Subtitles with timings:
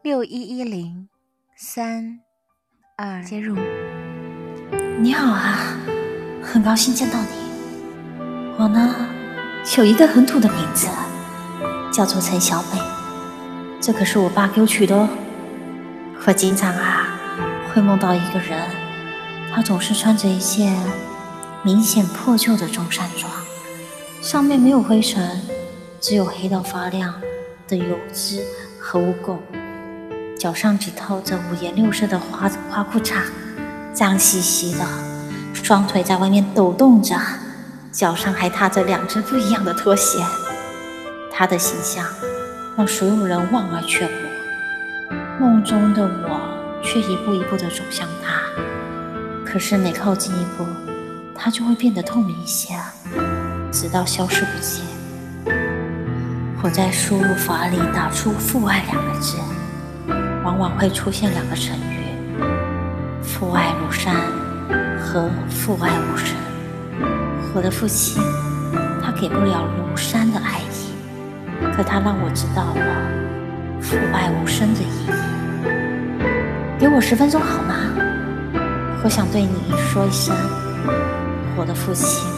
[0.00, 1.08] 六一一零
[1.56, 2.20] 三
[2.96, 3.56] 二接入。
[5.00, 5.76] 你好啊，
[6.40, 8.16] 很高兴见到你。
[8.56, 8.94] 我呢，
[9.76, 10.86] 有一个很土的名字，
[11.92, 12.78] 叫做陈小北，
[13.80, 15.08] 这可是我爸给我取的哦。
[16.24, 17.18] 我经常啊，
[17.74, 18.56] 会梦到一个人，
[19.52, 20.80] 他总是穿着一件
[21.64, 23.32] 明显破旧的中山装，
[24.22, 25.42] 上面没有灰尘，
[26.00, 27.20] 只有黑到发亮
[27.66, 28.44] 的油脂
[28.78, 29.36] 和污垢。
[30.38, 33.16] 脚上只套着五颜六色的花花裤衩，
[33.92, 34.86] 脏兮兮的，
[35.52, 37.16] 双腿在外面抖动着，
[37.90, 40.24] 脚上还踏着两只不一样的拖鞋。
[41.32, 42.06] 他的形象
[42.76, 44.12] 让所有人望而却步，
[45.40, 48.40] 梦中的我却一步一步地走向他。
[49.44, 50.64] 可是每靠近一步，
[51.34, 52.76] 他就会变得透明一些，
[53.72, 54.84] 直到消失不见。
[56.62, 59.36] 我在输入法里打出“父爱”两个字。
[60.44, 62.42] 往往会出现两个成语：
[63.22, 64.14] 父爱如山
[64.98, 66.36] 和父爱无声。
[67.54, 68.22] 我的父亲，
[69.02, 70.92] 他给不了如山的爱意，
[71.76, 72.80] 可他让我知道了
[73.80, 75.10] 父爱无声的意义。
[76.78, 77.74] 给我十分钟好吗？
[79.02, 80.34] 我想对你说一声，
[81.56, 82.37] 我的父亲。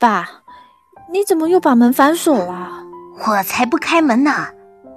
[0.00, 0.26] 爸，
[1.12, 2.82] 你怎么又把门反锁了？
[3.28, 4.46] 我才不开门呢！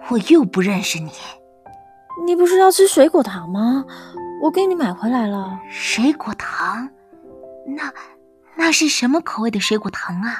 [0.07, 1.11] 我又不认识你。
[2.25, 3.83] 你不是要吃水果糖吗？
[4.41, 5.59] 我给你买回来了。
[5.69, 6.87] 水果糖？
[7.67, 7.91] 那
[8.55, 10.39] 那是什么口味的水果糖啊？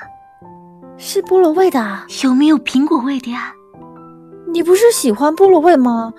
[0.98, 2.00] 是菠萝味的。
[2.24, 3.54] 有没有苹果味的呀？
[4.54, 6.14] 你不是喜欢菠萝味吗？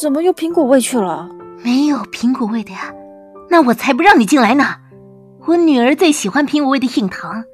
[0.00, 1.28] 怎么又苹果味去了？
[1.62, 2.90] 没有苹果味的呀。
[3.50, 4.76] 那我才不让你进来呢！
[5.44, 7.44] 我女儿最喜欢苹果味的硬糖。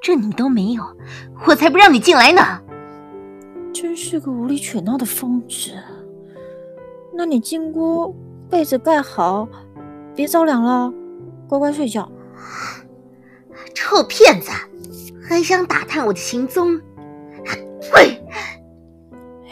[0.00, 0.82] 这你都没有，
[1.46, 2.40] 我才不让你进来呢！
[3.72, 5.72] 真是个无理取闹的疯子。
[7.14, 8.14] 那你进屋，
[8.48, 9.46] 被子盖好，
[10.14, 10.92] 别着凉了，
[11.48, 12.10] 乖乖睡觉。
[13.74, 14.50] 臭骗子，
[15.22, 16.80] 还想打探我的行踪？
[17.92, 18.22] 呸！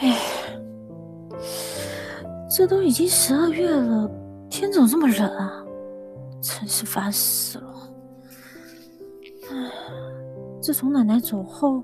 [0.00, 0.16] 哎，
[2.50, 4.10] 这都已经十二月了，
[4.48, 5.64] 天怎么这么冷啊？
[6.40, 7.67] 真是烦死了。
[10.68, 11.82] 自从奶奶走后，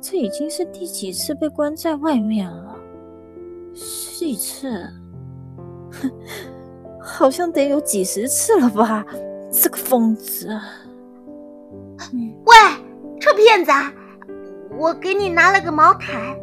[0.00, 2.74] 这已经是第几次被关在外面了？
[3.74, 4.88] 十几次，
[5.92, 6.10] 哼，
[6.98, 9.04] 好像得有几十次了吧？
[9.52, 10.58] 这个疯子！
[12.46, 12.56] 喂，
[13.20, 13.70] 臭骗子，
[14.78, 16.34] 我给你拿了个毛毯，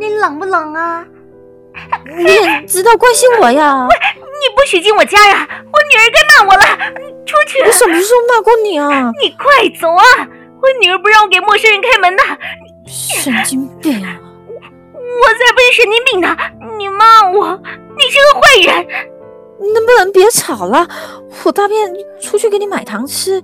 [0.00, 1.06] 你冷不冷啊？
[2.06, 3.86] 你也知道关心我呀？
[3.86, 5.46] 喂，你不许进我家呀！
[5.46, 6.62] 我女儿该骂我了，
[7.26, 7.60] 出去！
[7.60, 9.12] 我什么时候骂过你啊？
[9.20, 10.02] 你快走啊！
[10.68, 12.22] 我女儿不让我给陌生人开门的，
[12.86, 13.94] 神经病！
[13.94, 16.36] 我才不是神经病呢！
[16.76, 17.58] 你骂我，
[17.96, 18.42] 你是个坏
[18.76, 18.86] 人！
[19.74, 20.86] 能不能别吵了？
[21.44, 21.90] 我大便
[22.20, 23.42] 出去给你买糖吃，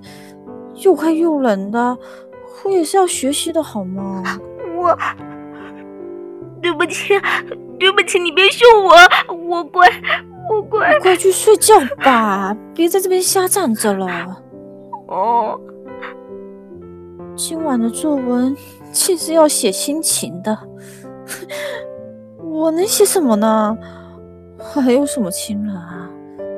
[0.75, 1.97] 又快又冷的，
[2.63, 4.23] 我也是要学习的好吗？
[4.77, 4.95] 我
[6.61, 7.19] 对不起，
[7.79, 8.95] 对不起，你别凶我，
[9.49, 9.89] 我乖，
[10.51, 14.37] 我乖，快去睡觉吧，别在这边瞎站着了。
[15.07, 15.59] 哦。
[17.35, 18.55] 今晚的作文
[18.93, 20.57] 竟是要写亲情的，
[22.41, 23.77] 我能写什么呢？
[24.57, 26.09] 还有什么亲人啊？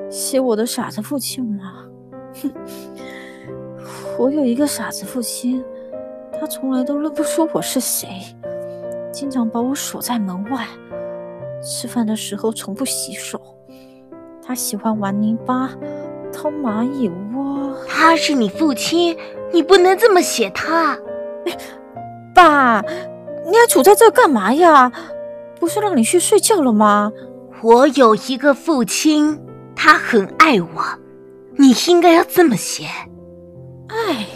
[0.10, 1.84] 写我的傻子父亲吗？
[2.42, 2.52] 哼，
[4.20, 5.64] 我有一个傻子父亲，
[6.40, 8.08] 他从来都认不出我是谁，
[9.12, 10.68] 经常把我锁在门外，
[11.64, 13.42] 吃饭的时候从不洗手，
[14.46, 15.72] 他喜欢玩泥巴。
[16.32, 19.18] 掏蚂蚁窝，他是你父亲，
[19.52, 20.98] 你不能这么写他。
[22.36, 22.82] 爸，
[23.46, 24.92] 你还杵在这干嘛呀？
[25.60, 27.12] 不是让你去睡觉了吗？
[27.64, 29.42] 我有一个父亲，
[29.76, 30.68] 他很爱我，
[31.56, 32.86] 你应该要这么写。
[33.88, 34.28] 爱，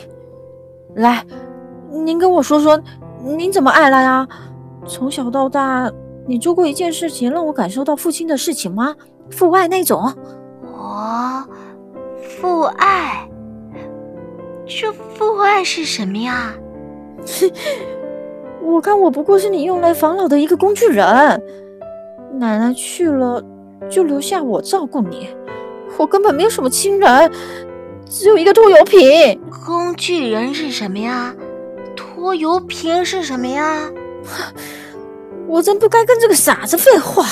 [0.95, 1.23] 来，
[1.91, 2.81] 您跟我说说，
[3.23, 4.27] 您怎么爱了呀？
[4.87, 5.91] 从小到大，
[6.25, 8.95] 你做过一件事情让我感受到父亲的事情吗？
[9.29, 10.11] 父爱那种？
[10.63, 11.45] 我。
[12.39, 13.29] 父爱，
[14.79, 16.53] 这父爱是什么呀？
[18.63, 21.05] 我看我不过是你用来防老的一个工具人。
[22.35, 23.43] 奶奶去了，
[23.89, 25.27] 就留下我照顾你。
[25.97, 27.31] 我根本没有什么亲人，
[28.09, 29.39] 只有一个拖油瓶。
[29.65, 31.35] 工具人是什么呀？
[31.93, 33.89] 拖油瓶是什么呀？
[35.47, 37.27] 我真不该跟这个傻子废话，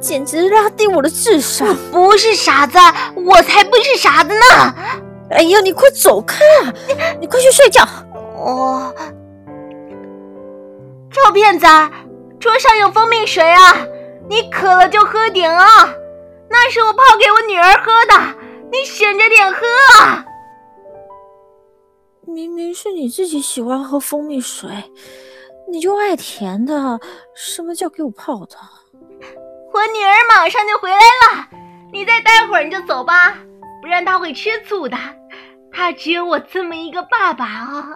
[0.00, 1.76] 简直拉低我的智商。
[1.92, 2.76] 不是傻子，
[3.24, 4.74] 我才不是傻子呢！
[5.30, 6.72] 哎呀，你快走开啊！
[7.20, 7.82] 你快去睡觉。
[8.36, 8.94] 哦，
[11.10, 11.66] 臭骗子，
[12.38, 13.76] 桌上有蜂蜜水啊，
[14.28, 15.88] 你渴了就喝点啊，
[16.48, 18.36] 那是我泡给我女儿喝的，
[18.70, 19.66] 你省着点喝
[19.98, 20.24] 啊。
[22.26, 24.68] 明明是你自己喜欢喝蜂蜜水，
[25.68, 27.00] 你就爱甜的，
[27.34, 28.56] 什么叫给我泡的？
[29.72, 31.48] 我女儿马上就回来了，
[31.92, 33.36] 你再待会儿你就走吧，
[33.86, 34.96] 不然他会吃醋的。
[35.70, 37.86] 他只有我这么一个爸爸啊！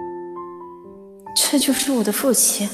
[1.34, 2.68] 这就是我的父亲，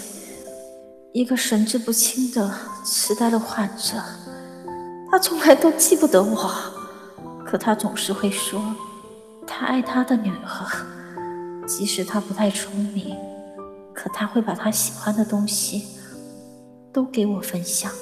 [1.13, 2.53] 一个神志不清的
[2.85, 4.03] 痴呆的患者。
[5.09, 6.51] 他从来都记不得我，
[7.47, 8.61] 可他总是会说。
[9.47, 10.67] 他爱他的女儿，
[11.69, 13.17] 即使他不太聪明，
[13.95, 15.85] 可他会把他喜欢的东西
[16.93, 17.93] 都给我分享。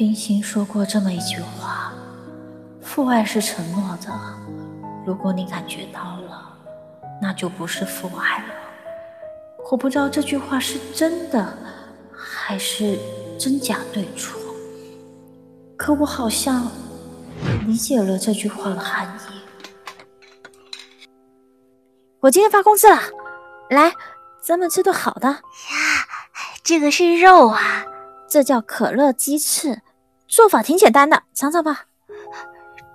[0.00, 1.92] 冰心说过这么一句话
[2.80, 4.10] ：“父爱是承诺的，
[5.04, 6.56] 如果你感觉到了，
[7.20, 8.54] 那就不是父爱了。”
[9.70, 11.54] 我不知道这句话是真的
[12.10, 12.98] 还是
[13.38, 14.40] 真假对错。
[15.76, 16.72] 可我好像
[17.66, 21.10] 理解了这句话的含义。
[22.20, 22.98] 我今天发工资了，
[23.68, 23.92] 来，
[24.40, 25.28] 咱们吃顿好的。
[25.28, 25.36] 呀，
[26.64, 27.84] 这个是肉啊，
[28.26, 29.82] 这叫可乐鸡翅，
[30.30, 31.86] 做法挺简单的，尝尝吧。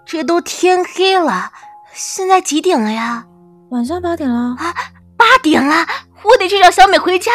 [0.06, 1.52] 这都天黑了，
[1.94, 3.26] 现在几点了呀？
[3.72, 4.56] 晚上八点了。
[4.58, 4.74] 啊，
[5.18, 5.86] 八点了，
[6.24, 7.32] 我得去找小美回家，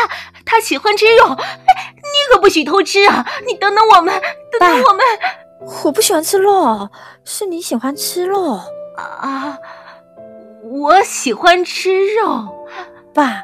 [0.47, 1.27] 她喜欢吃肉。
[1.29, 3.27] 你可不许偷吃啊！
[3.47, 4.15] 你等等我们，
[4.59, 5.05] 等等我们。
[5.85, 6.89] 我不喜欢吃肉，
[7.23, 8.59] 是你喜欢吃肉
[8.97, 9.59] 啊！
[10.65, 12.67] 我喜欢吃肉，
[13.13, 13.43] 爸，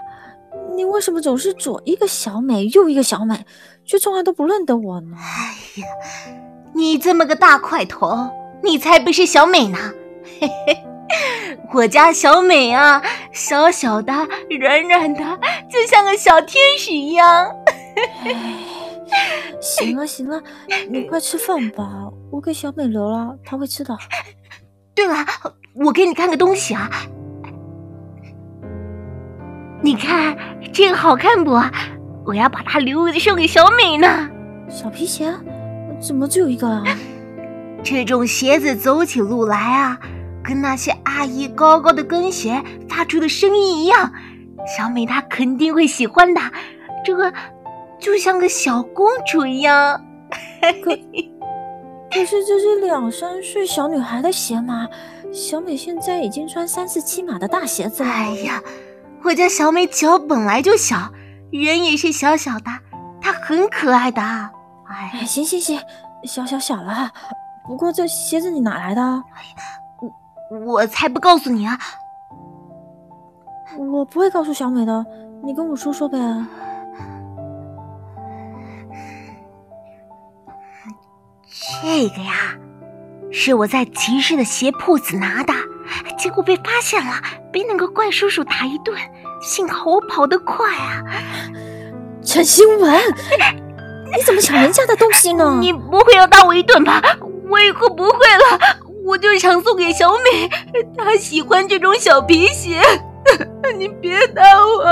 [0.74, 3.44] 你为什么总是左一个小美，右一个小美，
[3.84, 5.16] 却从来都不认得我呢？
[5.18, 5.86] 哎呀，
[6.76, 8.30] 你这么个大块头，
[8.62, 9.78] 你才不是小美呢！
[10.38, 10.84] 嘿嘿，
[11.72, 13.02] 我家小美啊，
[13.32, 14.12] 小小的，
[14.60, 15.24] 软软的，
[15.70, 17.50] 就像个小天使一样。
[19.58, 20.42] 行了行了，
[20.90, 21.88] 你快吃饭吧，
[22.30, 23.96] 我给小美留了，她会吃的。
[24.94, 25.14] 对了，
[25.76, 26.90] 我给你看个东西啊，
[29.80, 30.36] 你看
[30.74, 31.58] 这个好看不？
[32.26, 34.28] 我要把它留着送给小美呢。
[34.68, 35.32] 小皮鞋？
[36.00, 36.84] 怎么只有一个啊？
[37.82, 39.98] 这种鞋子走起路来啊，
[40.42, 44.12] 跟那些阿姨高高的跟鞋发出的声音一样，
[44.76, 46.40] 小美她肯定会喜欢的。
[47.04, 47.32] 这个。
[47.98, 49.98] 就像个小公主一样，
[50.84, 50.94] 可
[52.12, 54.86] 可是这是两三岁小女孩的鞋码，
[55.32, 58.10] 小美现在已经穿三四七码的大鞋子了。
[58.10, 58.62] 哎呀，
[59.22, 61.10] 我家小美脚本来就小，
[61.50, 62.66] 人也是小小的，
[63.18, 64.20] 她很可爱的。
[64.88, 65.80] 哎，行行行，
[66.24, 67.10] 小小小了。
[67.66, 69.22] 不过这鞋子你哪来的？
[70.50, 71.76] 我我才不告诉你啊！
[73.76, 75.04] 我不会告诉小美的，
[75.42, 76.18] 你跟我说说呗。
[81.82, 82.32] 这个呀，
[83.32, 85.52] 是我在集市的鞋铺子拿的，
[86.16, 87.12] 结果被发现了，
[87.52, 88.96] 被那个怪叔叔打一顿。
[89.42, 91.02] 幸好我跑得快啊！
[92.22, 93.00] 陈新文，
[94.14, 95.58] 你怎么抢人家的东西呢？
[95.60, 97.02] 你不会要打我一顿吧？
[97.48, 98.58] 我以后不会了，
[99.04, 100.48] 我就想送给小美，
[100.96, 102.80] 她喜欢这种小皮鞋。
[103.76, 104.84] 你别打我。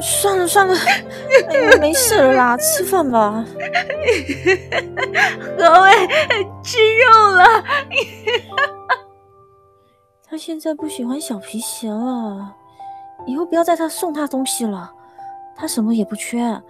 [0.00, 0.74] 算了算了，
[1.80, 3.44] 没事了啦，吃饭吧。
[5.56, 5.90] 何伟
[6.62, 7.64] 吃肉了。
[10.28, 12.52] 他现在不喜欢小皮鞋了，
[13.26, 14.90] 以后不要再他送他东西了。
[15.56, 16.62] 他什么也不缺，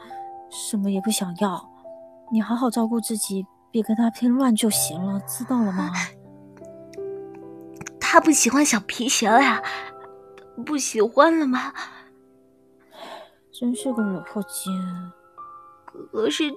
[0.50, 1.70] 什么也不想要。
[2.30, 5.92] 你好好照顾自己，别跟他添乱就行了，知道了吗？
[8.00, 9.62] 他不喜欢小皮鞋了呀？
[10.66, 11.72] 不喜欢了吗？
[13.52, 15.12] 真是个惹祸精！
[16.12, 16.52] 可是，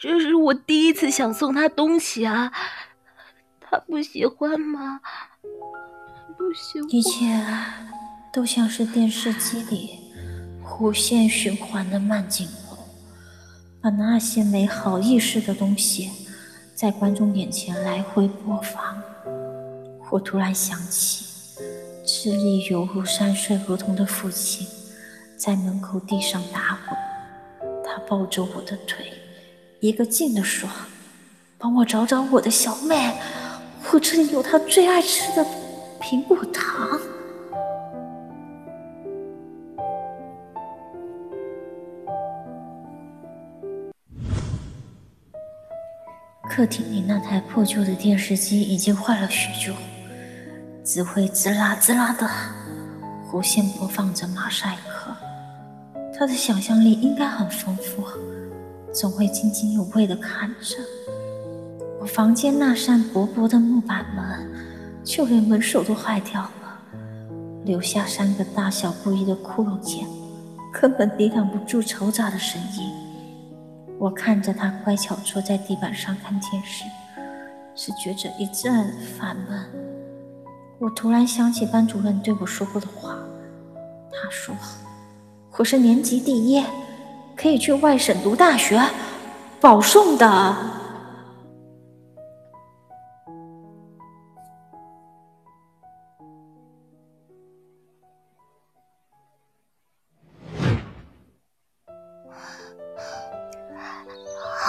[0.00, 2.52] 这是我第一次想送他东西啊，
[3.60, 5.00] 他不喜欢吗？
[6.36, 6.90] 不喜欢。
[6.90, 7.26] 一切
[8.32, 10.03] 都像是电视机里
[10.80, 12.76] 无限循环的慢镜头，
[13.80, 16.10] 把那些美好意识的东西
[16.74, 19.00] 在观众眼前来回播放。
[20.10, 21.24] 我突然想起。
[22.06, 24.66] 智力犹如三岁儿童的父亲，
[25.38, 26.98] 在门口地上打滚。
[27.82, 29.06] 他抱着我的腿，
[29.80, 30.68] 一个劲地说
[31.56, 33.14] ：“帮我找找我的小妹，
[33.90, 35.46] 我这里有她最爱吃的
[35.98, 37.00] 苹果糖。
[46.54, 49.74] 客厅里那台破旧的电视机已经坏了许久，
[50.84, 52.30] 只会滋啦滋啦的
[53.32, 55.10] 无限播放着马赛克。
[56.16, 58.06] 他的想象力应该很丰富，
[58.92, 60.76] 总会津津有味的看着。
[62.00, 64.48] 我房间那扇薄薄的木板门，
[65.02, 66.78] 就连门手都坏掉了，
[67.64, 70.06] 留下三个大小不一的窟窿眼，
[70.72, 73.03] 根本抵挡不住嘈杂的声音。
[74.04, 76.84] 我看着他乖巧坐在地板上看电视，
[77.74, 79.64] 只觉着一阵烦闷。
[80.78, 83.16] 我突然想起班主任对我说过的话，
[84.12, 84.54] 他说
[85.56, 86.62] ：“我是年级第一，
[87.34, 88.78] 可以去外省读大学，
[89.58, 90.54] 保送的。”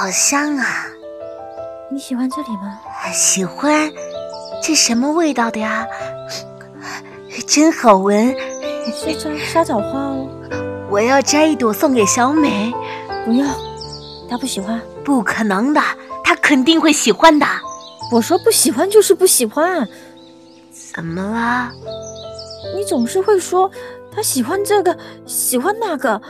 [0.06, 0.86] 好香啊！
[1.90, 2.80] 你喜欢这里吗？
[3.12, 3.92] 喜欢。
[4.62, 5.84] 这什么味道的呀？
[7.48, 8.28] 真好闻。
[8.94, 10.30] 是摘沙枣花哦。
[10.92, 12.72] 我要摘一朵送给小美。
[13.26, 13.48] 不要，
[14.30, 14.80] 她不喜欢。
[15.04, 15.82] 不可能的，
[16.24, 17.48] 她肯定会喜欢的。
[18.12, 19.90] 我说不喜欢就是不喜欢。
[20.94, 21.72] 怎么了？
[22.76, 23.72] 你总是会说
[24.16, 24.96] 她喜欢这个，
[25.26, 26.22] 喜欢那个，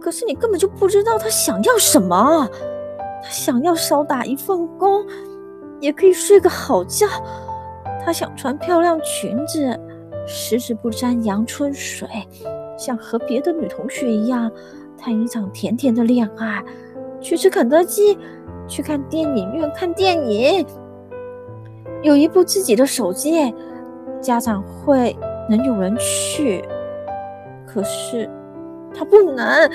[0.00, 2.48] 可是你根本就不知道她想要什么。
[3.32, 5.04] 想要少打一份工，
[5.80, 7.06] 也可以睡个好觉。
[8.04, 9.78] 他想穿漂亮裙子，
[10.26, 12.06] 十指不沾阳春水，
[12.76, 14.50] 想和别的女同学一样
[14.98, 16.62] 谈一场甜甜的恋爱，
[17.20, 18.18] 去吃肯德基，
[18.68, 20.66] 去看电影院看电影，
[22.02, 23.54] 有一部自己的手机，
[24.20, 25.16] 家长会
[25.48, 26.62] 能有人去。
[27.66, 28.28] 可是
[28.94, 29.70] 他不能，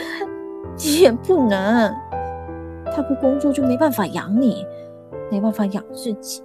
[0.99, 1.91] 也不能。
[2.95, 4.65] 他不工作就没办法养你，
[5.31, 6.43] 没办法养自己。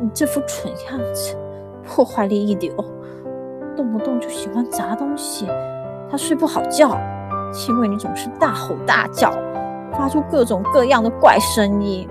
[0.00, 1.36] 你这副蠢样子，
[1.84, 2.72] 破坏力一流，
[3.76, 5.46] 动不动就喜欢砸东西。
[6.10, 6.98] 他睡不好觉，
[7.68, 9.32] 因为你总是大吼大叫，
[9.92, 12.08] 发出各种各样的怪声音。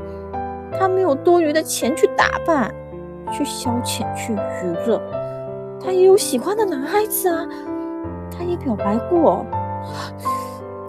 [0.79, 2.73] 他没有多余的钱去打扮、
[3.31, 5.01] 去消遣、去娱乐。
[5.83, 7.45] 他也有喜欢的男孩子啊，
[8.31, 9.45] 他也表白过，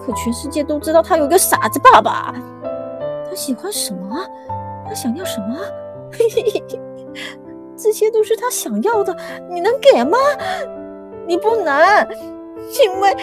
[0.05, 2.33] 可全世界都知道他有个傻子爸爸。
[3.29, 4.25] 他喜欢什么？
[4.87, 5.57] 他想要什么？
[6.11, 6.81] 嘿嘿嘿，
[7.77, 9.15] 这些都是他想要的，
[9.49, 10.17] 你能给吗？
[11.25, 12.07] 你不能，
[12.83, 13.15] 因为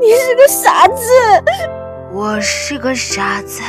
[0.00, 1.10] 你是个傻子。
[2.12, 3.62] 我是个傻子。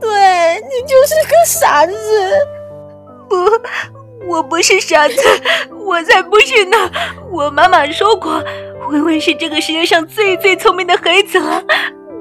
[0.00, 1.94] 对你就是个傻子。
[3.28, 3.36] 不，
[4.28, 5.14] 我不是傻子，
[5.86, 6.76] 我才不是呢。
[7.30, 8.42] 我妈妈说过，
[8.90, 11.62] 文文是这个世界上最最聪明的孩子了。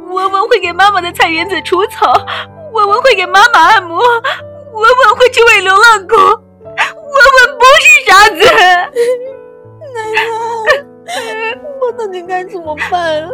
[0.09, 2.13] 文文会给妈妈的菜园子除草，
[2.71, 8.39] 文文会给妈妈按摩，文文会去喂流浪狗，文文不是傻子。
[9.93, 10.21] 奶奶，
[11.81, 13.27] 我到底该怎么办？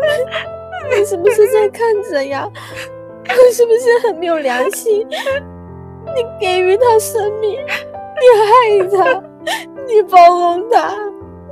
[0.92, 2.48] 你是不是在看着呀？
[3.30, 5.08] 我是不是很没有良心？
[5.08, 9.22] 你给予他生命，你爱他，
[9.86, 10.96] 你包容他，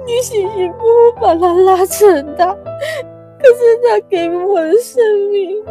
[0.07, 2.47] 你辛辛苦苦把他拉扯大。
[3.39, 5.63] 可是他给我的生命，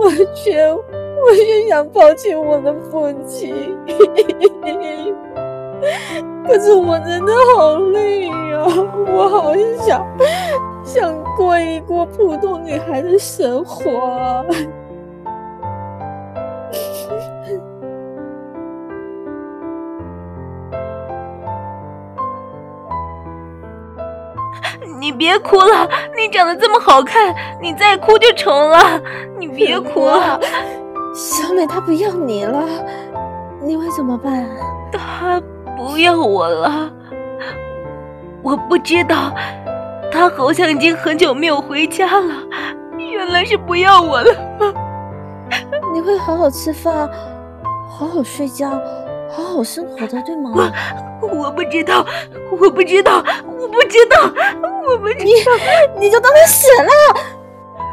[0.00, 3.76] 我却我却想抛弃我的父亲。
[6.46, 8.64] 可是我真的好累呀，
[9.12, 9.52] 我好
[9.84, 10.06] 想
[10.84, 14.46] 想过一过普通女孩的生活。
[25.02, 28.78] 你别哭了，你长得这么好看，你再哭就丑了。
[29.36, 30.38] 你别哭了，
[31.12, 32.62] 小美她不要你了，
[33.60, 34.48] 你会怎么办？
[34.92, 35.42] 她
[35.76, 36.88] 不要我了，
[38.44, 39.34] 我不知道，
[40.12, 42.34] 她好像已经很久没有回家了。
[42.96, 44.32] 原来是不要我了。
[45.92, 47.10] 你会好好吃饭，
[47.90, 48.70] 好好睡觉。
[49.32, 50.52] 好好生活的，对吗？
[51.20, 52.06] 我我不知道，
[52.50, 53.24] 我不知道，
[53.58, 54.32] 我不知道，
[54.86, 55.24] 我不知道。
[55.24, 55.32] 你
[56.06, 56.90] 你就当他死了，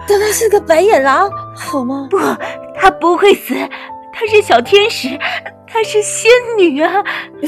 [0.08, 2.08] 当他是个白眼狼，好吗？
[2.10, 2.18] 不，
[2.76, 3.54] 他不会死，
[4.12, 5.18] 他是小天使，
[5.68, 7.04] 他是仙女啊！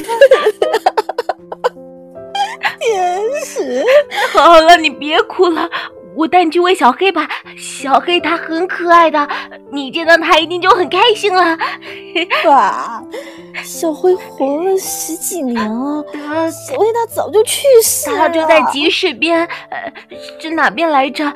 [2.79, 3.83] 天使，
[4.31, 5.69] 好了，你别哭了。
[6.13, 7.25] 我带你去喂小黑吧，
[7.57, 9.25] 小黑它很可爱的，
[9.71, 11.57] 你见到它一定就很开心了。
[12.43, 13.01] 爸，
[13.63, 16.03] 小辉活了十几年了，
[16.51, 18.17] 小辉他早就去世了。
[18.17, 19.93] 他就在集市边，呃，
[20.39, 21.31] 是哪边来着？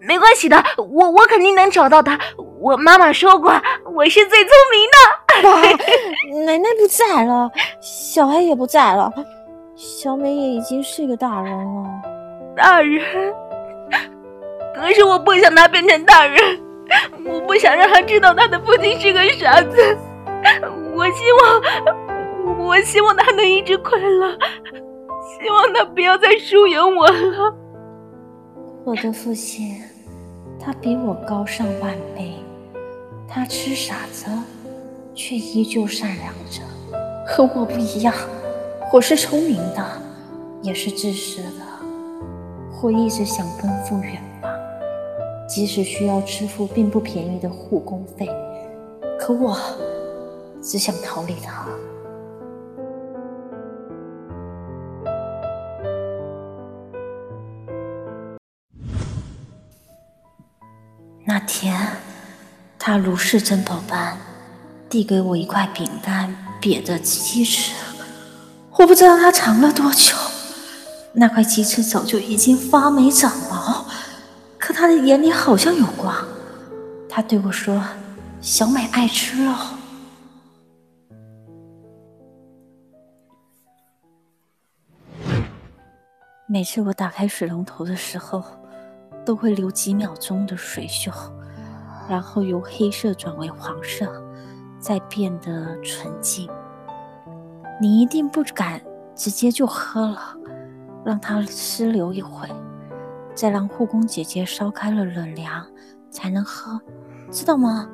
[0.00, 2.18] 没关系的，我我肯定能找到他。
[2.58, 3.52] 我妈妈说过，
[3.94, 4.96] 我是最聪明的。
[5.42, 5.60] 爸，
[6.46, 9.12] 奶奶不在了，小黑也不在了，
[9.76, 11.84] 小美也已经是个大人了。
[12.56, 13.02] 大人？
[14.74, 16.38] 可是我不想他变成大人，
[17.26, 19.96] 我不想让他知道他的父亲是个傻子。
[21.00, 27.54] 我希望，我希望他能一直快乐，希望他不要再疏远我了。
[28.84, 29.82] 我的父亲，
[30.62, 32.34] 他比我高上万倍，
[33.26, 34.26] 他吃傻子，
[35.14, 36.60] 却依旧善良着，
[37.26, 38.12] 和我不一样。
[38.92, 39.82] 我是聪明的，
[40.60, 41.64] 也是自私的，
[42.82, 44.52] 我一直想奔赴远方，
[45.48, 48.28] 即使需要支付并不便宜的护工费，
[49.18, 49.56] 可我。
[50.62, 51.66] 只想逃离他。
[61.24, 61.78] 那天，
[62.78, 64.16] 他如释珍宝般
[64.88, 67.72] 递给我一块饼干瘪的鸡翅，
[68.72, 70.16] 我不知道他藏了多久。
[71.12, 73.86] 那块鸡翅早就已经发霉长毛，
[74.58, 76.14] 可他的眼里好像有光。
[77.08, 77.82] 他对我说
[78.40, 79.52] ：“小美爱吃肉。”
[86.52, 88.42] 每次我打开水龙头的时候，
[89.24, 91.08] 都会流几秒钟的水锈，
[92.08, 94.20] 然后由黑色转为黄色，
[94.80, 96.50] 再变得纯净。
[97.80, 98.82] 你一定不敢
[99.14, 100.18] 直接就喝了，
[101.04, 102.48] 让它湿流一会，
[103.32, 105.64] 再让护工姐姐烧开了冷凉
[106.10, 106.80] 才能喝，
[107.30, 107.88] 知道吗？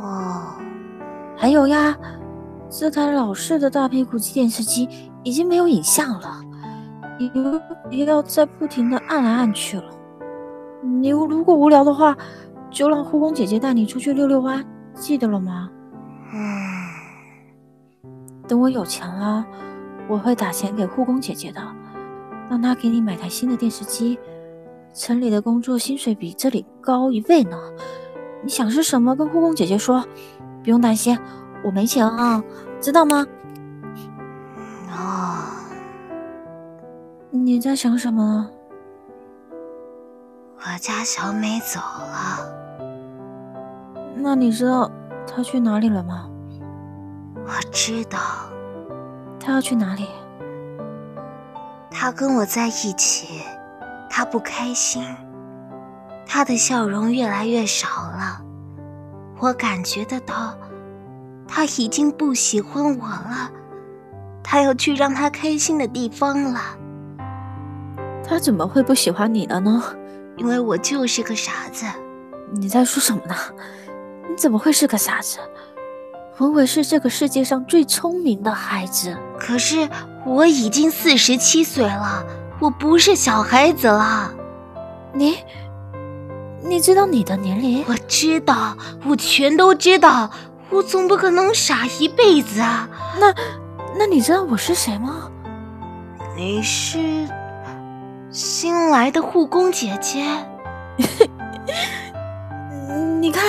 [0.00, 0.56] 哦，
[1.36, 1.96] 还有呀，
[2.68, 4.88] 这台老式的大屁股电视机
[5.22, 6.42] 已经没有影像了。
[7.18, 9.84] 你不要再不停的按来按去了。
[10.82, 12.16] 你如果无聊的话，
[12.70, 15.70] 就让护工姐姐带你出去溜溜弯，记得了吗？
[16.32, 16.40] 嗯。
[18.46, 19.44] 等我有钱了，
[20.08, 21.60] 我会打钱给护工姐姐的，
[22.48, 24.18] 让她给你买台新的电视机。
[24.94, 27.58] 城里的工作薪水比这里高一倍呢。
[28.42, 30.04] 你想吃什么，跟护工姐姐说，
[30.62, 31.18] 不用担心，
[31.64, 32.42] 我没钱啊，
[32.80, 33.26] 知道吗？
[37.46, 38.50] 你在想什么？
[40.56, 42.52] 我家小美走了。
[44.16, 44.90] 那你知道
[45.28, 46.28] 她去哪里了吗？
[47.44, 48.18] 我知道。
[49.38, 50.08] 她要去哪里？
[51.88, 53.42] 她跟我在一起，
[54.10, 55.04] 她不开心，
[56.26, 58.42] 她的笑容越来越少了。
[59.38, 60.52] 我感觉得到，
[61.46, 63.52] 她已经不喜欢我了。
[64.42, 66.60] 她要去让她开心的地方了。
[68.28, 69.82] 他怎么会不喜欢你了呢？
[70.36, 71.86] 因为我就是个傻子。
[72.52, 73.34] 你在说什么呢？
[74.28, 75.38] 你怎么会是个傻子？
[76.38, 79.16] 文文是这个世界上最聪明的孩子。
[79.38, 79.88] 可是
[80.26, 82.26] 我已经四十七岁了，
[82.60, 84.30] 我不是小孩子了。
[85.14, 85.38] 你，
[86.62, 87.84] 你知道你的年龄？
[87.88, 90.30] 我知道，我全都知道。
[90.68, 92.88] 我总不可能傻一辈子啊。
[93.18, 93.32] 那，
[93.98, 95.30] 那你知道我是谁吗？
[96.36, 96.98] 你是。
[98.36, 100.22] 新来的护工姐姐，
[103.18, 103.42] 你看，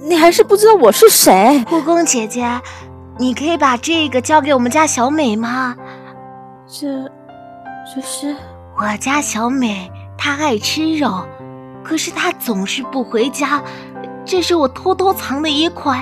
[0.00, 1.64] 你还是不知道我是谁。
[1.68, 2.48] 护工姐姐，
[3.18, 5.74] 你可以把这个交给我们家小美吗？
[6.64, 7.10] 这，
[7.92, 8.36] 这是
[8.76, 11.26] 我家小美，她爱吃肉，
[11.82, 13.60] 可是她总是不回家。
[14.24, 16.00] 这是我偷偷藏的一块，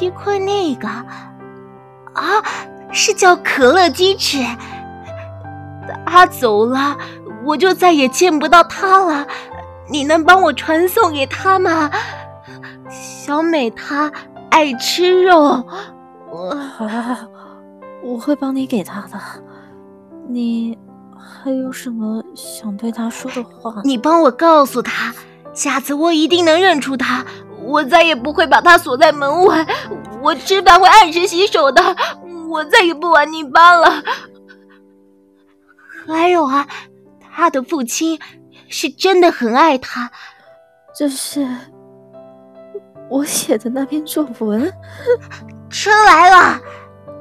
[0.00, 2.42] 一块那个，啊，
[2.90, 4.44] 是叫可乐鸡翅。
[6.04, 6.98] 她走了。
[7.46, 9.26] 我就再也见不到他了，
[9.88, 11.90] 你能帮我传送给他吗？
[12.90, 14.10] 小美她
[14.50, 15.64] 爱吃肉，
[16.28, 17.16] 我好好，
[18.02, 19.18] 我会帮你给他的。
[20.28, 20.76] 你
[21.16, 23.80] 还有什么想对他说的话？
[23.84, 25.14] 你帮我告诉他，
[25.52, 27.24] 下次我一定能认出他，
[27.62, 29.64] 我再也不会把他锁在门外。
[30.20, 31.82] 我吃饭会按时洗手的，
[32.48, 34.02] 我再也不玩泥巴了。
[36.06, 36.66] 还有啊。
[37.36, 38.18] 他的父亲
[38.66, 40.10] 是真的很爱他，
[40.94, 41.46] 这是
[43.10, 44.72] 我写的那篇作文。
[45.68, 46.58] 车来了，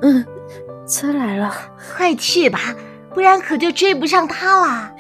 [0.04, 0.26] 嗯，
[0.88, 1.54] 车来了，
[1.98, 2.74] 快去吧，
[3.14, 4.96] 不然可就追不上他了。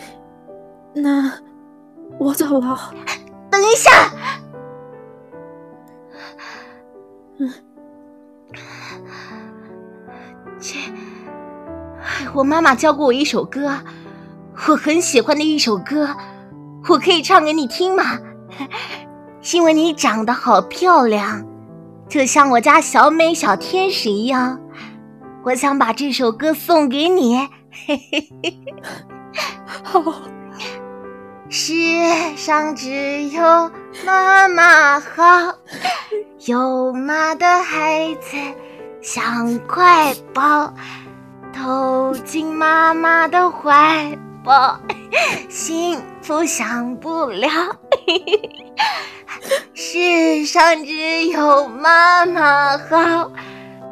[0.93, 1.31] 那
[2.19, 2.93] 我走了。
[3.49, 4.11] 等一下，
[7.39, 7.53] 嗯，
[10.59, 10.77] 这，
[12.33, 13.71] 我妈妈教过我一首歌，
[14.67, 16.09] 我很喜欢的一首歌，
[16.89, 18.17] 我可以唱给你听吗？
[19.53, 21.45] 因为你长得好漂亮，
[22.09, 24.59] 就像我家小美小天使一样，
[25.43, 27.37] 我想把这首歌送给你。
[27.37, 28.57] 嘿嘿嘿，
[29.83, 30.03] 好。
[31.47, 31.73] 世
[32.35, 33.71] 上只有
[34.03, 35.53] 妈妈好，
[36.47, 38.35] 有妈的孩子
[38.99, 40.73] 像块宝，
[41.53, 44.79] 投进妈妈的怀宝，
[45.49, 47.49] 幸福享不了。
[49.73, 53.31] 世上只有妈妈好。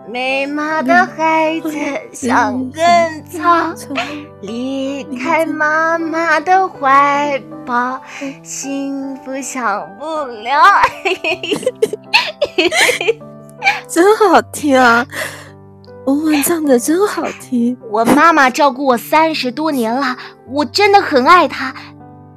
[0.06, 1.72] 没妈的孩子
[2.12, 3.74] 像根草，
[4.42, 8.00] 离开妈妈的怀抱，
[8.44, 10.62] 幸福享不了。
[13.88, 15.08] 真好听啊！
[16.06, 17.78] 文文唱的真好听。
[17.90, 21.74] 我妈妈照顾我三十多年了，我真的很爱她。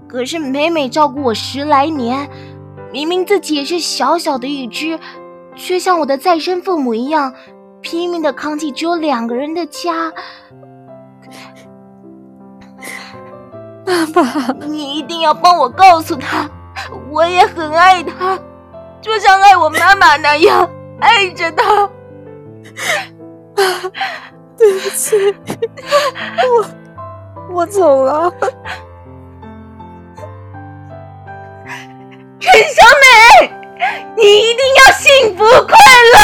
[0.08, 2.28] 可是每每照顾我十来年，
[2.92, 4.98] 明明自己也是小小的一只，
[5.56, 7.34] 却像我的再生父母一样。
[7.82, 10.12] 拼命的扛起只有两个人的家，
[13.84, 16.50] 爸爸，你一定要帮我告诉他，
[17.10, 18.36] 我也很爱他，
[19.00, 20.68] 就像爱我妈妈那样
[21.00, 21.88] 爱着他。
[24.56, 25.16] 对不起，
[26.48, 26.66] 我
[27.54, 28.32] 我走了。
[32.38, 33.50] 陈小美，
[34.16, 35.76] 你一定要幸福快
[36.14, 36.16] 乐。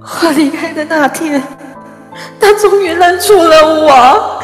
[0.00, 1.42] 我离开的那天，
[2.40, 4.42] 他终于认出了我，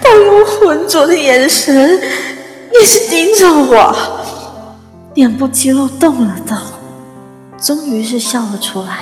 [0.00, 2.00] 他用浑浊的眼神
[2.72, 3.94] 一直盯着我，
[5.14, 6.56] 脸部肌肉动了动，
[7.60, 8.98] 终于是笑了出来，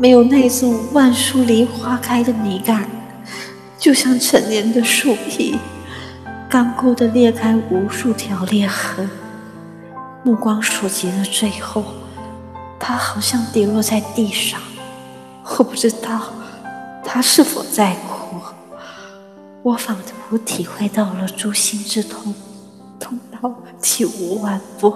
[0.00, 2.88] 没有那种万树梨花开的美感，
[3.76, 5.58] 就像陈年的树皮，
[6.48, 9.10] 干枯的裂开无数条裂痕，
[10.22, 11.84] 目光所及的最后，
[12.78, 14.58] 他好像跌落在地上。
[15.58, 16.22] 我不知道
[17.04, 18.40] 他是否在哭，
[19.62, 19.94] 我仿
[20.30, 22.34] 佛体会到了诛心之痛，
[22.98, 24.94] 痛到体无完肤。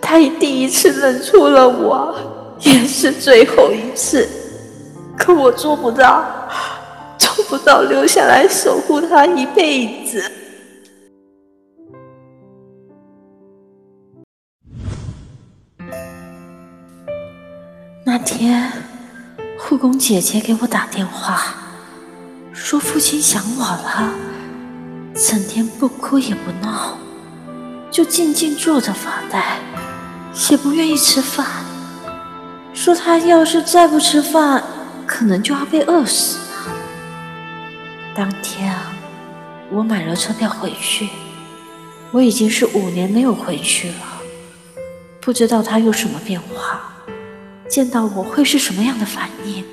[0.00, 2.14] 他以第一次认出了我，
[2.62, 4.28] 也是最后一次。
[5.16, 6.24] 可我做不到，
[7.18, 10.30] 做不到留下来守护他一辈子。
[18.04, 18.72] 那天。
[19.64, 21.54] 护工姐姐给我打电话，
[22.52, 24.12] 说父亲想我了，
[25.14, 26.98] 整天不哭也不闹，
[27.90, 29.60] 就静静坐着发呆，
[30.50, 31.46] 也不愿意吃饭。
[32.74, 34.62] 说他要是再不吃饭，
[35.06, 36.74] 可能就要被饿死了。
[38.14, 38.92] 当天啊，
[39.70, 41.08] 我买了车票回去，
[42.10, 44.20] 我已经是五年没有回去了，
[45.20, 46.80] 不知道他有什么变化。
[47.68, 49.64] 见到我会是什么样的反应？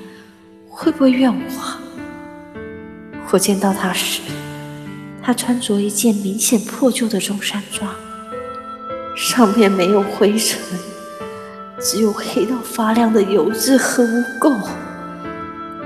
[0.68, 1.42] 会不会怨我？
[3.30, 4.22] 我见到他时，
[5.22, 7.94] 他穿着一件明显破旧的中山装，
[9.16, 10.58] 上面没有灰尘，
[11.80, 14.54] 只有黑到发亮的油渍和污垢，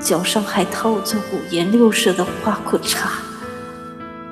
[0.00, 3.06] 脚上还套着五颜六色的花裤衩，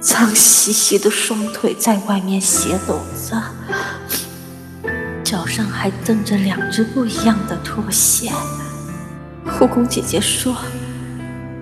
[0.01, 3.41] 脏兮兮的双腿在外面斜抖着。
[5.23, 8.33] 脚上还蹬着两只不一样的拖鞋。
[9.47, 10.57] 护工姐姐说，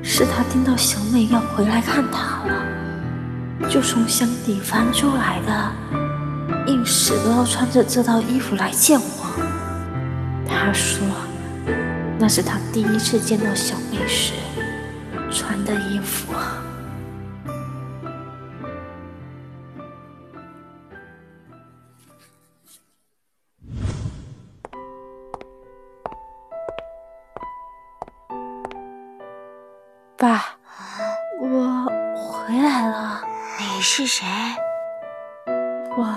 [0.03, 5.73] 是她听到小美要回来看她了，就从箱底翻出来的，
[6.67, 9.20] 硬是都要穿着这套衣服来见我。
[10.51, 11.07] 他说，
[12.19, 14.35] 那是他第一次见到小妹时
[15.31, 16.35] 穿的衣服。
[30.17, 30.45] 爸，
[31.41, 33.23] 我回来了。
[33.59, 34.27] 你是谁？
[35.97, 36.15] 我，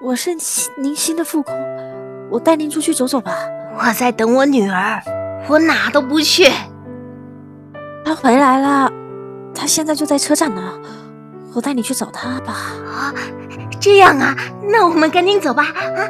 [0.00, 0.36] 我是
[0.78, 2.11] 您新的副工。
[2.32, 3.30] 我带您出去走走吧。
[3.76, 5.02] 我在等我女儿，
[5.48, 6.50] 我哪都不去。
[8.02, 8.90] 她回来了，
[9.54, 10.62] 她现在就在车站呢。
[11.54, 12.54] 我带你去找她吧。
[12.86, 13.12] 啊，
[13.78, 15.62] 这样啊，那我们赶紧走吧。
[15.62, 16.08] 啊，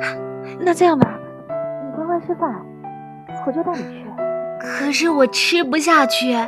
[0.61, 1.13] 那这样吧，
[1.49, 2.55] 你乖乖吃饭，
[3.45, 4.07] 我就带你去。
[4.61, 6.39] 可是我吃不下去，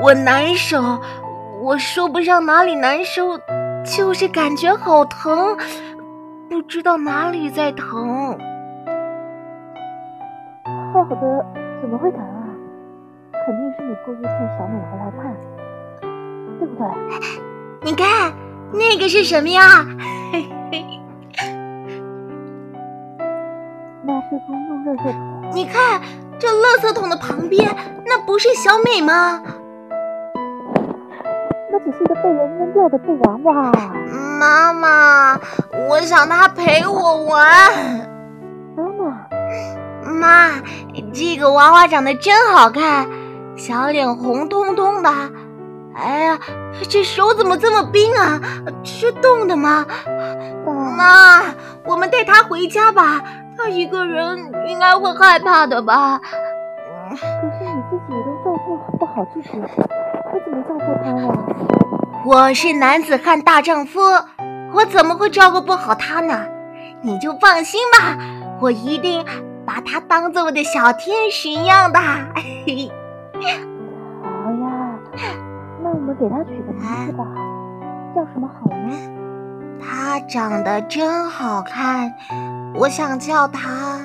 [0.00, 1.00] 我难受，
[1.60, 3.36] 我说不上哪里难受，
[3.84, 5.56] 就是感觉好疼，
[6.48, 8.38] 不知道哪里在疼。
[11.08, 11.46] 好好的
[11.80, 12.50] 怎么会疼啊？
[13.46, 15.36] 肯定是你故意骗小美回来看，
[16.58, 16.84] 对不对？
[17.88, 18.32] 你看
[18.72, 19.86] 那个是什么呀？
[20.32, 20.42] 嘿
[20.72, 20.84] 嘿，
[24.02, 25.50] 那是公共垃圾桶。
[25.52, 26.00] 你看
[26.40, 27.72] 这垃圾桶的旁边，
[28.04, 29.40] 那不是小美吗？
[31.70, 33.72] 那只是一个被人扔掉的布娃娃。
[34.40, 35.38] 妈妈，
[35.88, 38.15] 我想她陪我玩。
[40.16, 40.50] 妈
[41.12, 43.06] 这个娃娃长得真好看，
[43.56, 45.10] 小脸红彤彤的。
[45.94, 46.38] 哎呀，
[46.88, 48.40] 这手怎么这么冰啊？
[48.84, 49.86] 是冻的吗？
[50.96, 51.42] 妈，
[51.84, 53.22] 我们带他回家吧，
[53.56, 56.20] 他一个人应该会害怕的吧？
[57.08, 61.28] 可是你自己都照顾不好自己，我怎么照顾他呀？
[62.26, 64.00] 我是男子汉大丈夫，
[64.74, 66.44] 我怎么会照顾不好他呢？
[67.00, 68.18] 你就放心吧，
[68.60, 69.24] 我一定
[69.66, 71.98] 把她当做我的小天使一样的。
[71.98, 72.04] 好
[74.62, 74.98] 呀，
[75.82, 77.24] 那我们给她取个名字吧，
[78.14, 78.96] 叫什么好呢？
[79.80, 82.14] 她长得真好看，
[82.74, 84.00] 我想叫她，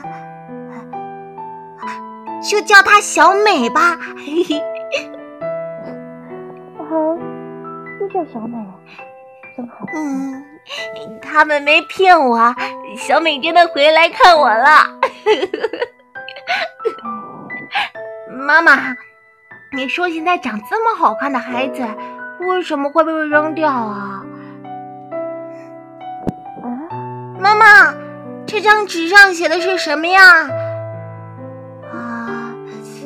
[2.44, 3.98] 就叫她小美吧。
[4.18, 4.60] 嘿嘿。
[6.78, 7.16] 好，
[8.00, 8.58] 就叫小美，
[9.56, 9.86] 真好。
[9.94, 10.44] 嗯，
[11.22, 12.54] 他们没骗我，
[12.98, 15.01] 小美真的回来看我了。
[18.30, 18.96] 妈妈，
[19.74, 21.82] 你说现在长这么好看的孩子，
[22.48, 24.24] 为什么会被扔掉啊？
[26.62, 26.68] 啊，
[27.40, 27.94] 妈妈，
[28.46, 30.22] 这张纸上写的是什么呀？
[31.94, 32.54] 啊，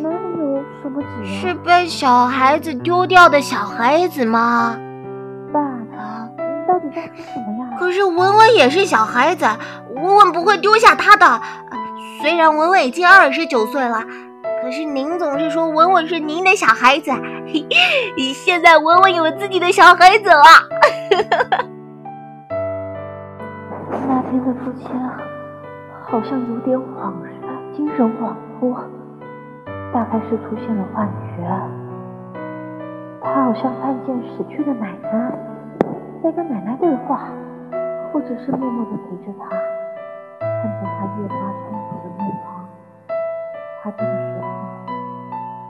[0.02, 1.42] 哪里有什么纸呀？
[1.42, 4.80] 是被小孩子丢掉的小孩子吗？
[5.54, 7.72] 爸，啊，你到底在说什么呀？
[7.78, 9.46] 可是文文也是小孩子，
[9.94, 11.42] 文文不会丢下他的。
[12.26, 14.04] 虽然文文已经二十九岁了，
[14.64, 17.12] 可是您总是说文文是您的小孩子。
[17.46, 17.64] 嘿，
[18.34, 20.44] 现在文文有自己的小孩子了。
[24.10, 24.90] 那天的父亲
[26.10, 27.32] 好像有点恍然，
[27.76, 28.76] 精神恍惚，
[29.94, 31.08] 大概是出现了幻
[31.38, 31.44] 觉。
[33.22, 35.32] 他好像看见死去的奶奶
[36.24, 37.30] 在跟奶奶对话，
[38.12, 39.48] 或者是默默地陪着他，
[40.40, 41.85] 看见他越发苍老的面庞。
[43.86, 44.50] 他这个时候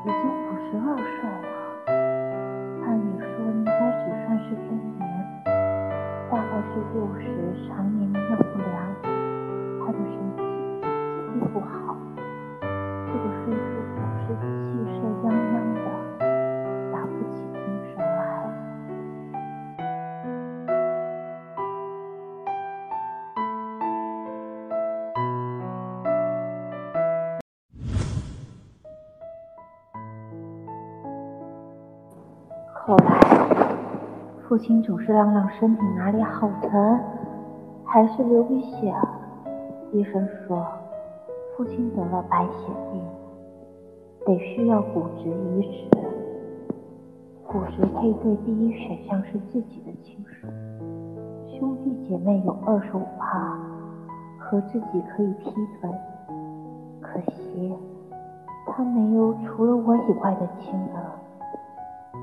[0.06, 1.51] 已经五十二岁了，
[2.88, 5.04] 按理说应该只算是中年。
[6.32, 7.28] 大概是幼时
[7.67, 8.95] 常年营养不良，
[34.56, 36.98] 父亲总是嚷嚷身体哪里好疼，
[37.84, 38.96] 还是流鼻血。
[39.91, 40.65] 医生说，
[41.58, 43.04] 父亲得了白血病，
[44.26, 45.98] 得需要骨质移植。
[47.46, 50.48] 骨髓配对第一选项是自己的亲属，
[51.60, 53.60] 兄弟姐妹有二十五趴，
[54.39, 55.89] 和自己可以劈腿。
[57.02, 57.74] 可惜，
[58.68, 60.89] 他没有除了我以外的亲人。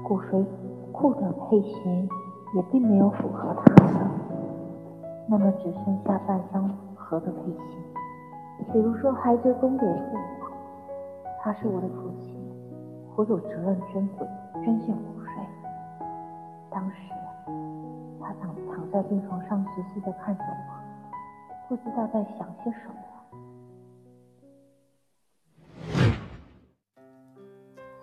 [0.03, 0.45] 骨髓
[0.90, 2.09] 库的配型
[2.55, 4.11] 也并没有符合他的，
[5.27, 7.83] 那么只剩下半张合的配型。
[8.73, 10.19] 比如说孩子供给户，
[11.43, 12.38] 他是我的父亲，
[13.17, 14.27] 我有责任捐骨
[14.62, 15.27] 捐献骨髓。
[16.71, 16.97] 当时
[18.21, 22.95] 他躺躺在病床上，直直的看着我，不知道在想些什么。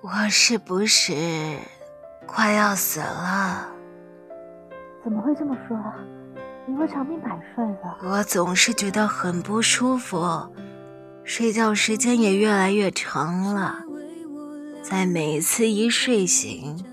[0.01, 1.13] 我是不是
[2.25, 3.78] 快要死了？
[5.03, 5.95] 怎么会这么说啊？
[6.65, 7.97] 你会长命百岁的。
[8.07, 10.19] 我总是觉得很不舒服，
[11.23, 13.83] 睡觉时间也越来越长了。
[14.83, 16.83] 在每次一睡醒，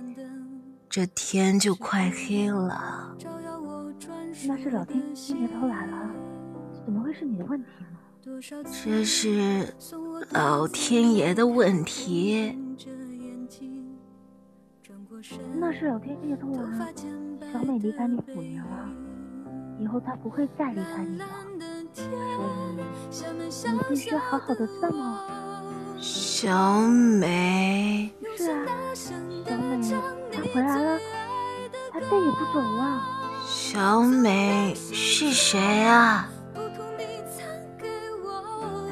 [0.88, 3.14] 这天就快黑了。
[4.46, 5.02] 那是老天
[5.40, 6.10] 爷偷懒了，
[6.84, 8.42] 怎么会是你的问题呢？
[8.84, 9.74] 这是
[10.30, 12.58] 老天爷的问题。
[15.58, 16.86] 那是老天爷偷懒了。
[17.52, 18.88] 小美离开你五年了，
[19.78, 21.26] 以后她不会再离开你了，
[23.10, 23.30] 所以
[23.72, 24.96] 你必须好好的照顾。
[25.98, 29.42] 小美，是啊，小美
[30.30, 31.00] 她回来了，
[31.90, 33.02] 她再也不走了。
[33.46, 36.28] 小美是谁啊？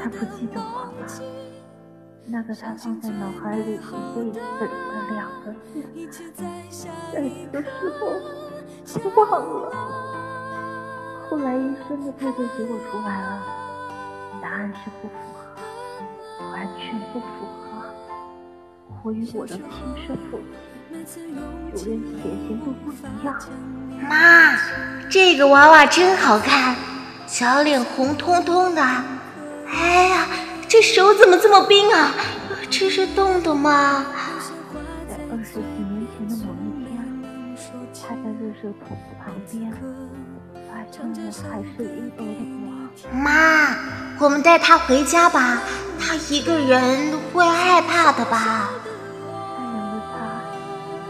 [0.03, 0.74] 她不记得了。
[2.35, 3.81] 那个他放在脑海里一辈
[4.33, 4.67] 子的
[5.15, 5.87] 两个字，
[7.13, 7.69] 在这个时
[8.01, 8.03] 候
[9.23, 9.71] 忘了。
[11.31, 13.41] 后来医生的配对结果出来了，
[14.43, 17.27] 答案是不符合，完全不符
[17.63, 17.87] 合。
[19.05, 19.65] 我与我的亲
[20.05, 20.41] 生父
[21.07, 21.37] 亲，
[21.73, 23.39] 就连血型都不一样。
[24.11, 24.57] 妈，
[25.09, 26.75] 这个娃娃真好看，
[27.29, 28.83] 小脸红彤彤的。
[29.69, 30.27] 哎呀！
[30.75, 32.11] 这手怎么这么冰啊？
[32.69, 34.05] 这是冻的吗？
[35.09, 36.99] 在二十几年前的某一天，
[38.03, 39.71] 他在热水桶旁边
[40.67, 41.17] 发现了
[41.49, 43.15] 还是一包的我。
[43.17, 43.77] 妈，
[44.19, 45.63] 我们带他回家吧，
[46.01, 48.69] 他一个人会害怕的吧？
[49.57, 50.19] 善良的他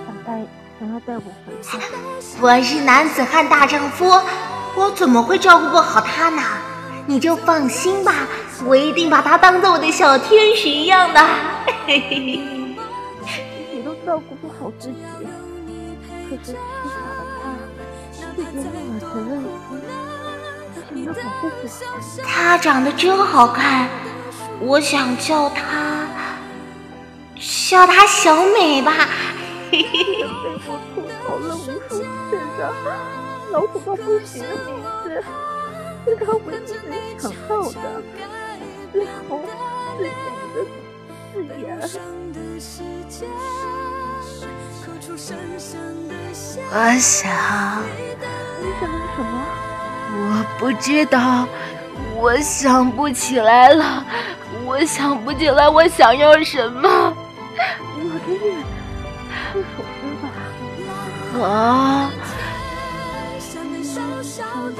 [0.04, 0.46] 想带
[0.78, 1.78] 想要带我回家。
[2.38, 4.12] 我是男子汉大丈夫，
[4.74, 6.42] 我怎么会照顾不好他呢？
[7.06, 8.12] 你就放心吧，
[8.64, 11.20] 我一定把他当做我的小天使一样的。
[11.86, 12.40] 嘿嘿嘿，
[13.72, 14.96] 你都照顾不好自己，
[16.28, 17.44] 可是不傻的他，
[18.12, 19.44] 却拥有了责任。
[22.26, 23.88] 他长得真好看，
[24.60, 26.06] 我想叫他，
[27.68, 28.92] 叫他小美吧。
[29.70, 30.26] 嘿嘿嘿，被
[30.66, 32.02] 我吐槽了无数次
[32.58, 32.72] 的
[33.52, 35.22] 老土到不行的名字。
[36.04, 36.66] 是他唯一
[37.18, 37.72] 想到的，
[38.92, 38.94] 最
[39.28, 39.42] 后
[39.96, 40.06] 自演
[40.52, 40.56] 的
[41.32, 41.64] 自演。
[46.70, 47.24] 我想，
[48.60, 48.82] 你想
[49.14, 49.24] 什么？
[50.16, 50.18] 我
[50.58, 51.16] 不知道，
[52.14, 54.04] 我想不起来了，
[54.64, 57.16] 我想不起来我想要什么。
[57.96, 58.38] 我给你
[59.52, 60.24] 做首诗吧。
[61.44, 62.10] 啊。
[64.46, 64.72] 有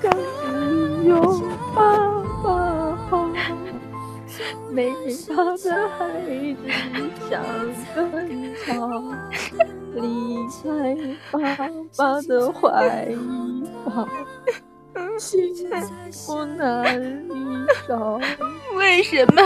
[0.00, 0.10] 个
[1.04, 1.42] 拥
[1.74, 2.48] 抱吧。
[4.70, 4.90] 没
[5.26, 6.08] 发的孩
[6.54, 6.62] 子
[7.28, 7.42] 像
[8.10, 8.66] 根草。
[9.94, 10.96] 离开
[11.30, 13.14] 爸爸的怀
[13.84, 14.08] 抱，
[15.18, 15.54] 幸
[16.10, 17.18] 福哪里
[17.88, 18.20] 找？
[18.76, 19.42] 为什么？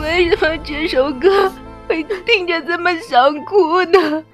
[0.00, 1.50] 为什么这首歌
[1.88, 4.24] 会听着这么想哭呢？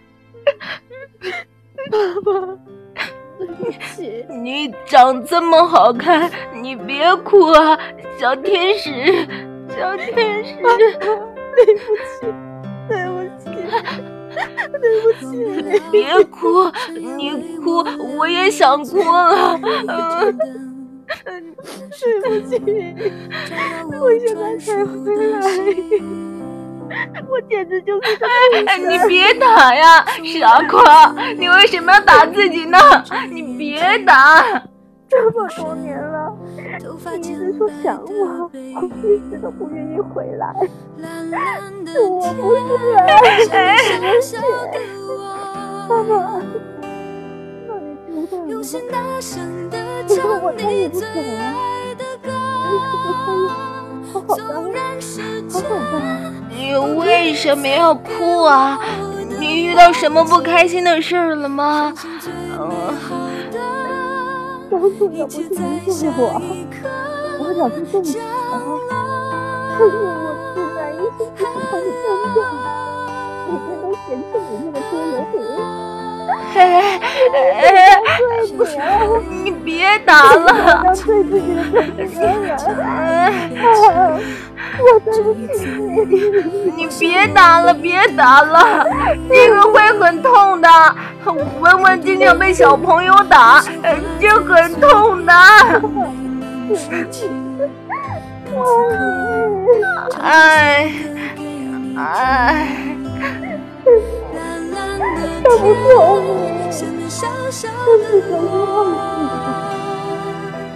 [1.90, 2.58] 爸爸，
[3.38, 4.26] 对不起。
[4.28, 6.30] 你长这么好看，
[6.62, 7.78] 你别哭啊，
[8.18, 8.90] 小天使，
[9.76, 10.56] 小天使。
[11.56, 12.26] 对不起，
[12.88, 14.13] 对不起。
[14.80, 15.24] 对不起，
[15.90, 16.70] 别哭，
[17.18, 17.84] 你哭
[18.16, 19.58] 我也想哭了。
[22.00, 22.52] 对不起，
[24.00, 24.92] 我现在才回
[25.30, 25.36] 来，
[27.28, 28.18] 我简直就是……
[28.66, 30.04] 哎，你别打呀，
[30.38, 32.78] 傻瓜，你为什么要打自己呢？
[33.30, 34.42] 你别打。
[35.08, 36.23] 这么多年了，
[36.78, 38.08] 你一直说想我，
[38.50, 40.52] 我一直都不愿意回来。
[41.86, 42.58] 是我不是
[42.90, 43.14] 人，对
[44.00, 44.36] 不起，
[45.88, 46.12] 爸爸。
[47.66, 48.46] 那你知道吗？
[50.08, 51.12] 如果我再也不走了，
[51.88, 53.46] 你可不可以
[54.12, 55.62] 好好的、好好的？
[56.50, 56.54] 你
[56.98, 58.80] 为什么要哭啊？
[59.38, 61.92] 你遇到什么不开心的事了吗？
[64.84, 64.90] 嗯。
[64.90, 65.48] 当初要不是你
[65.94, 66.20] 救了我，
[67.38, 68.24] 我早就中奖了。
[69.78, 71.48] 可是我自然一心只想
[71.80, 72.36] 你当掉，
[73.48, 75.34] 每天都嫌弃你那个拖油瓶。
[76.54, 76.58] 哎
[77.34, 77.98] 哎，
[79.42, 80.46] 你别打了！
[80.84, 81.58] 当最自己的，
[84.80, 85.82] 我对不起你。
[86.76, 88.86] 你别打了，别打了，
[89.28, 90.68] 这个会很痛的。
[91.32, 93.62] 文文经常被小朋友打，
[94.20, 95.32] 就很痛的。
[100.20, 100.92] 哎
[101.96, 102.68] 哎，
[105.44, 105.84] 他不错，
[106.20, 107.62] 我是怎么忘记
[108.28, 108.32] 的？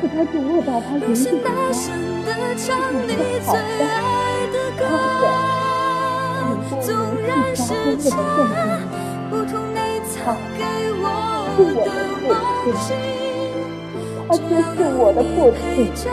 [0.00, 1.56] 可他总会把他原本的
[2.24, 3.10] 变成好的、
[3.46, 4.86] 好
[5.20, 5.24] 的，
[6.68, 8.96] 很多人去发生的证明。
[9.30, 11.20] 他是
[11.68, 12.32] 我的
[12.64, 12.96] 父亲，
[14.26, 14.40] 他就
[14.74, 15.36] 是我的父
[15.94, 16.10] 亲。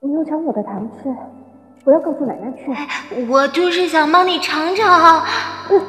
[0.00, 1.08] 我又将我的糖吃，
[1.84, 2.70] 不要告诉奶奶去。
[3.28, 5.24] 我就是想帮你尝尝。
[5.70, 5.80] 嗯，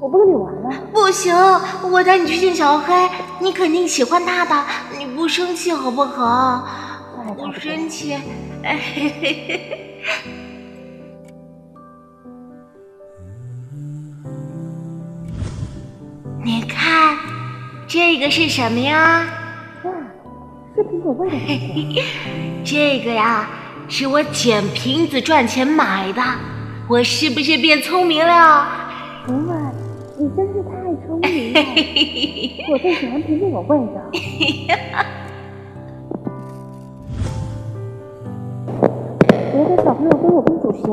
[0.00, 0.70] 我不跟你玩了。
[0.92, 1.34] 不行，
[1.90, 2.94] 我带你去见小黑，
[3.38, 4.89] 你肯定喜欢他的，你
[5.20, 6.66] 不生气好不好？
[7.36, 8.14] 不生气。
[8.64, 9.60] 哎嘿嘿嘿。
[16.42, 17.18] 你看，
[17.86, 19.26] 这个是什么呀？
[19.84, 19.92] 哇，
[20.74, 22.02] 是苹果味的。
[22.64, 23.46] 这个呀，
[23.88, 26.22] 是我捡瓶子赚钱买的。
[26.88, 28.66] 我是不是变聪明了？
[29.28, 29.74] 文文，
[30.18, 30.62] 你真是
[31.20, 31.60] 明了。
[32.70, 34.00] 我最喜欢苹果味的。
[39.52, 40.88] 别的小朋友都有公主鞋，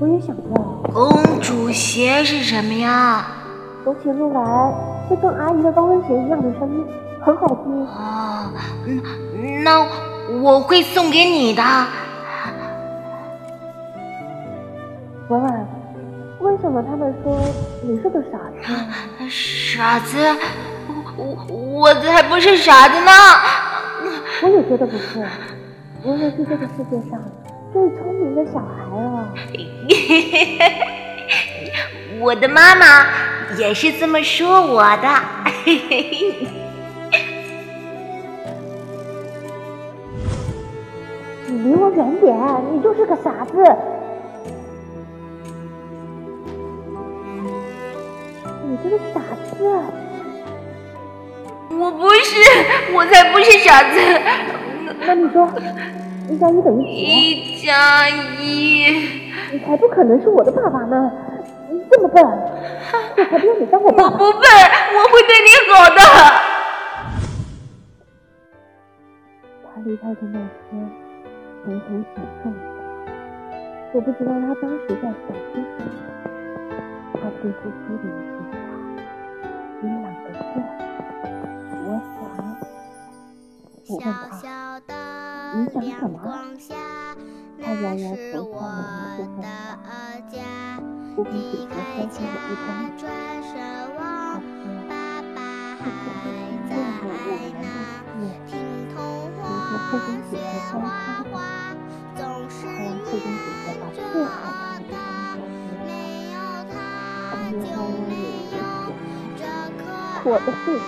[0.00, 0.62] 我也想要。
[0.92, 3.26] 公主鞋是什么呀？
[3.84, 4.40] 走起路来
[5.08, 6.84] 会跟阿姨的高跟鞋一样的声音，
[7.20, 7.86] 很好听。
[7.86, 8.52] 哦，
[9.64, 9.86] 那
[10.42, 11.62] 我会送给你的。
[15.28, 15.66] 文婉，
[16.40, 17.40] 为什么他们说
[17.82, 18.74] 你是个傻子？
[19.30, 20.18] 傻子？
[21.16, 23.12] 我我我才不是傻子呢！
[24.42, 25.24] 我也觉得不是，
[26.02, 27.18] 我也是这个世界上
[27.72, 29.32] 最聪明的小孩了。
[32.20, 33.06] 我的妈妈
[33.56, 35.08] 也是这么说我的。
[41.46, 42.36] 你离我远点，
[42.72, 43.62] 你就是个傻子。
[48.82, 49.64] 这个傻子！
[51.78, 52.36] 我不是，
[52.92, 53.98] 我才不是傻子。
[55.06, 55.48] 那你说，
[56.28, 56.90] 一加一等于几？
[57.30, 59.20] 一加一。
[59.52, 61.10] 你才不可能是我的爸爸呢！
[61.70, 64.10] 你这么笨，我才不要你当我爸爸。
[64.10, 64.42] 我不笨，
[64.94, 66.00] 我会对你好的。
[69.64, 70.38] 他离开的那
[70.70, 70.90] 天，
[71.64, 72.56] 狠狠想中了。
[73.92, 75.12] 我不知道他当时在想
[75.52, 75.86] 些什么。
[77.14, 77.56] 他最后
[77.86, 78.39] 说的一。
[81.82, 82.38] 我想，
[83.88, 84.44] 我问他，
[85.80, 86.16] 你想什么？
[87.62, 89.44] 他摇摇头，笑了一个风骚。
[91.16, 93.52] 我跟姐姐悄悄的一张嘴，他说
[96.66, 101.34] ：“这是我们任务我们的事，如何慧
[102.16, 102.80] 珍姐姐教他的。
[102.80, 104.38] 他让慧珍姐姐把最好
[104.80, 106.44] 的礼物
[107.30, 107.50] 送给我。
[107.50, 108.56] 因为我有一个
[110.24, 110.82] 我的父亲，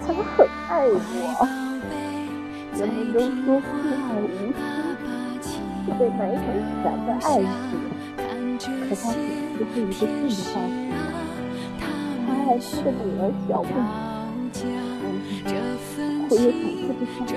[0.00, 0.96] 他很爱我。
[2.76, 5.48] 人们都说父爱无私，
[5.84, 6.44] 是被埋成
[6.82, 7.48] 伞的爱情。”
[8.88, 9.14] 可他只是
[9.50, 9.60] 一个
[9.92, 10.88] 信的告诉我，
[11.80, 11.82] 他
[12.30, 13.66] 爱他的女儿小妹。
[14.64, 14.66] 嗯，
[16.30, 17.30] 我也想这么相信。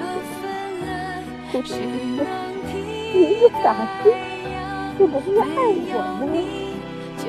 [1.51, 1.69] 可是
[3.13, 3.65] 你一个傻
[4.03, 4.05] 子，
[4.97, 5.43] 怎么会爱
[5.89, 6.23] 我呢？
[6.31, 6.35] 没
[7.17, 7.23] 错，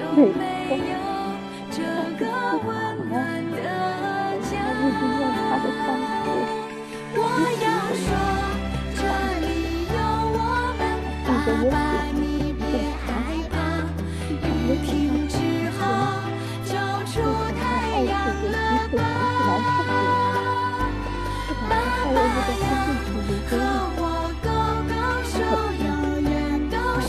[5.48, 5.88] 直用他的方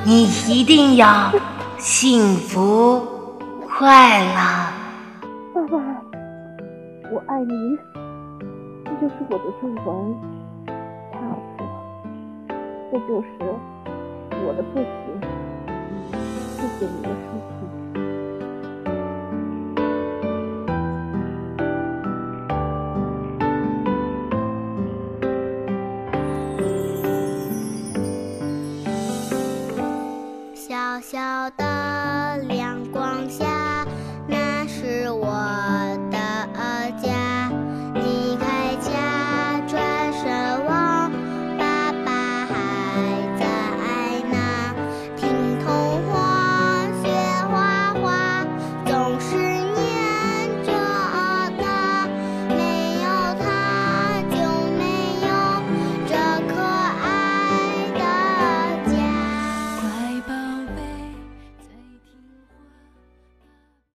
[0.05, 1.33] 你一定要
[1.79, 3.01] 幸福
[3.69, 4.35] 快乐。
[5.55, 5.79] 爸爸，
[7.13, 7.79] 我爱你，
[8.85, 9.87] 这就是我的中文，
[11.13, 11.19] 恰
[11.57, 11.63] 子，
[12.91, 13.29] 这就是
[14.45, 14.85] 我的父亲，
[16.57, 17.15] 谢谢你的出
[17.47, 17.52] 现。